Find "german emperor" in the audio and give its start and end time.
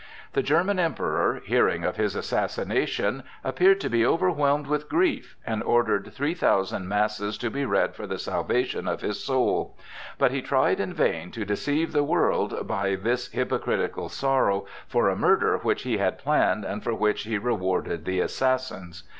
0.41-1.43